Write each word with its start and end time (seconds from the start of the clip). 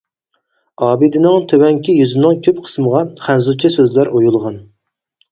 ئابىدىنىڭ 0.85 1.35
تۆۋەنكى 1.51 1.95
يۈزىنىڭ 1.97 2.39
كۆپ 2.47 2.61
قىسمىغا 2.69 3.01
خەنزۇچە 3.27 3.71
سۆزلەر 3.75 4.11
ئويۇلغان. 4.13 4.57